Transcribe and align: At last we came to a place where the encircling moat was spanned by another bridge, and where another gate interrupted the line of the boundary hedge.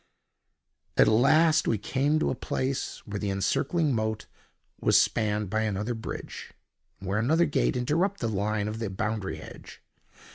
At 0.97 1.07
last 1.07 1.67
we 1.67 1.77
came 1.77 2.17
to 2.17 2.31
a 2.31 2.33
place 2.35 3.05
where 3.05 3.19
the 3.19 3.29
encircling 3.29 3.93
moat 3.93 4.25
was 4.79 4.99
spanned 4.99 5.51
by 5.51 5.61
another 5.61 5.93
bridge, 5.93 6.53
and 6.99 7.07
where 7.07 7.19
another 7.19 7.45
gate 7.45 7.77
interrupted 7.77 8.27
the 8.31 8.35
line 8.35 8.67
of 8.67 8.79
the 8.79 8.89
boundary 8.89 9.37
hedge. 9.37 9.83